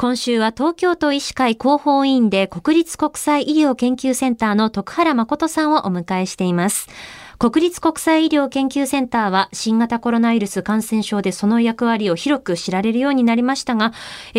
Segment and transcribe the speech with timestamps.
[0.00, 6.88] 今週は東京都医師会広報委員で国立国際医療研究センターの徳原誠さんをお迎えしています。
[7.38, 13.92] 国立国際医療研究センターは新型コロナウイルス感染症でその役割を広く知られるようになりましたが、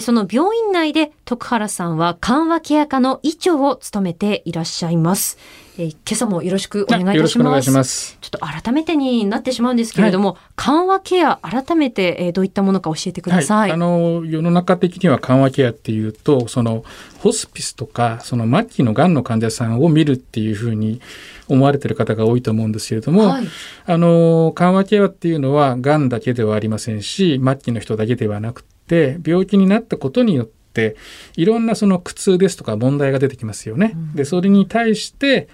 [0.00, 5.36] その病院内で徳原さんは緩和ケア科の医長を務めていらっしゃいます。
[5.76, 7.70] えー、今朝もよろしくお願いいたします。
[7.70, 13.58] ますちょっと改めてになってしまうんですけれども、はい、緩和ケア改めて、えー、どういったものか教えてください。
[13.60, 16.82] はい、あの世の中的には緩和ケアっていうと、その
[17.18, 21.02] ホスピスとかその末期のがんの患者さんを見るっていうふうに
[21.46, 23.44] 思われている方が多いと思うんですけれども、はい、
[23.84, 30.96] あの緩和ケアっていうのはがんだけではありませんし、末期の人だけではなくて病気になったことによってって
[31.36, 33.92] いろんなその苦痛ですとか問題が出てきますよね。
[33.94, 35.48] うん、でそれに対して、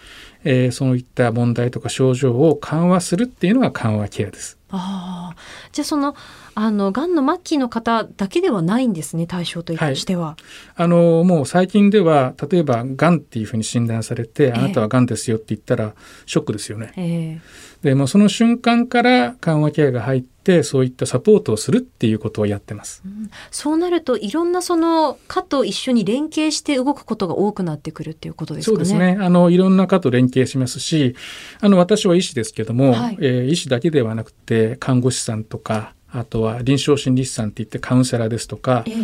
[0.45, 4.59] えー、そういった問題とか症状を緩和するっていうのが緩和ケアです。
[4.77, 5.37] あ
[5.73, 6.17] じゃあその
[6.57, 10.27] あのがんの末期の方だけではないんですね対象としては。
[10.27, 10.43] はい、
[10.77, 15.95] あのもう最近では例えばがんっていうふうに診断されて、えー、あなたはがんですよって言ったら
[16.27, 16.93] ショックですよね。
[16.97, 23.03] えー、でもその瞬間から緩和ケアが入ってそういったサポートをするっていうことをやってます。
[23.05, 28.77] うん、そうなるといろんなその科と一緒に連携して動くことが多くなってくるっていうことですかね。
[28.77, 29.19] そうですね。
[29.21, 31.17] あのいろんな科と連携しますし、
[31.61, 38.95] あの私は医師ですけども、はい、えー、医師だけではなくて看護師さんとかあとは臨床心理士さんって言ってカウンセラーですとか、ええ、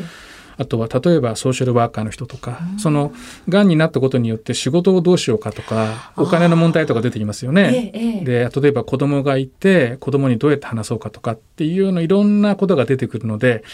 [0.57, 3.13] あとは例えばソーシャルワーカーの人とか、うん、その
[3.49, 7.91] がんになったことによって仕事をどうしようかとかお金の問題とか出てきますよね。
[7.95, 13.65] え、で例えば子供がいて子供にどうやって話そうかとかっていうようないろんなことが出てくるので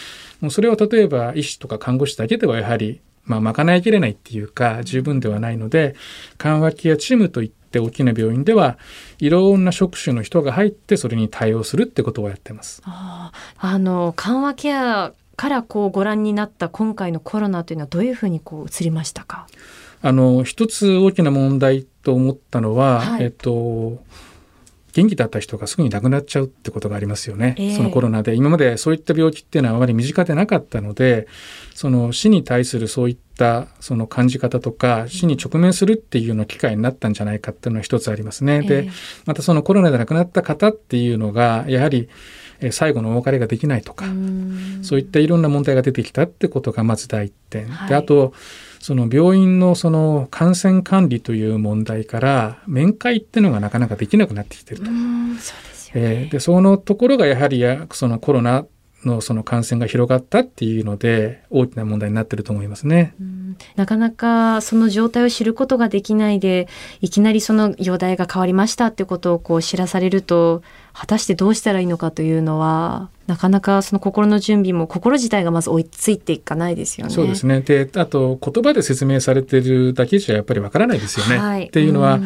[0.41, 5.95] もうそれを例えば医師とか看護師だけではやはりまあ、賄いきれないっていうか十分ではないので
[6.37, 8.77] 緩和ケアチームといって大きな病院では
[9.19, 12.81] いろんな職種の人が入ってそれに対応するってことをやってます。
[12.85, 19.47] ああの緩和ケアからこうご覧になった今回のコロナというのはどういうふうにこう移りましたか？
[20.01, 24.03] あの一つ大きな問題と思ったのは、はい、えっと
[24.93, 28.33] 元気だった人がすぐに亡くなっちゃうってことがありますよね、えー、そのコロナで。
[28.33, 31.27] 今までそういった病気っていうのはあまり身近でなかったので
[31.75, 38.63] その死に対するそういったその感じ方とか死に直面するっていうような機会になったんじゃないかっていうのは一つありますね。
[38.63, 38.89] で
[39.25, 42.09] またそのコロナで亡くなった方っていうのがやはり
[42.71, 44.05] 最後のお別れができないとか
[44.81, 47.67] そういったいろんな問題が出てきたってことがまず第一点。
[47.67, 48.33] はい、であと
[48.79, 54.89] その病院のその感染管理という問題から面会っていうのがなかなかできなくなってきてると。
[55.93, 58.65] えでそのところがやはりそのコロナ
[59.05, 63.13] のその感染が広がったっていうので大きな問題になってると思いますね。
[63.75, 66.67] なかなかその状態を知ることができないで
[67.01, 70.61] いきなりその容体が変わりましたってことをこう知らされると
[70.93, 77.13] 果たしてどうしたらいいのかというのはなかなかその心の準備も心自体がまず追いついていかないですよね。
[77.13, 77.59] そうですね。
[77.59, 81.37] で、あと言葉で説明されてるだけじゃやっぱりわからないですよね。
[81.37, 82.19] はい、っていうのは、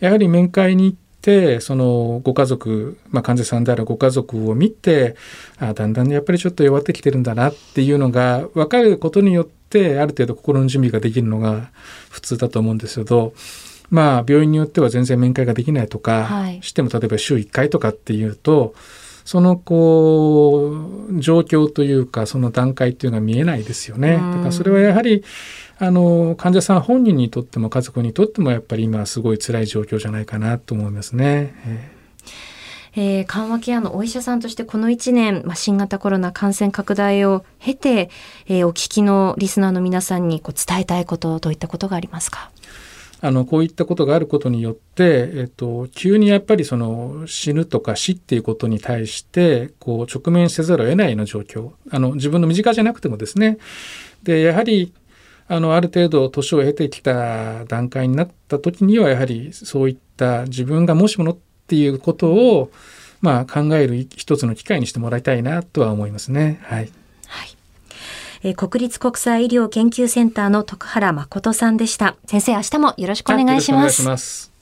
[0.00, 5.16] やはり面会に行ってそのご家族、まあ、患者さんであるご家族を見て
[5.58, 11.72] あだんだんやっぱりちょっと弱ってきてるんだなっていうのが分かることによってある程度心の準備ができるのが
[12.10, 13.34] 普通だと思うんですけど。
[13.88, 18.74] まあ、病院によっては全然面会ができないとか、はい、しても例えば週1回とかっていうと
[19.26, 20.72] そのこ
[21.10, 24.12] う状況というかその段階っていうのが見えないですよね。
[24.12, 25.24] だからそれはやはり
[25.78, 31.54] あの患者さん本人にとっても家族にとってもやっぱり今すごい辛い状況じゃないかなと思いますね。
[32.98, 38.08] えー、緩和ケアのお医者さんとしてこの1年、まあ、新型コロナ感染拡大を経て、
[38.46, 42.50] えー、お聞きのリスナーの皆さんにこう伝えたいことどういったことがありますか？
[43.26, 53.58] あのこういったことがあることによって、えっと、急にやっぱりその死ぬとか死っていうことに対してこう直面せざるを得ないような状況あの自分の身近じゃなくてもですね
[54.22, 54.94] でやはり
[55.48, 62.70] あのある程度年を経てきた段階になった時にはやはりそういった自分がもしものっていうことを
[63.20, 66.60] まあ考える一つの機会にしてもらいたいなとは思いますね。
[66.62, 66.92] はい。
[68.48, 72.14] え国立国際医療研究センターの徳原誠さんでした。
[72.26, 74.55] 先生、明日もよろしくお願いします。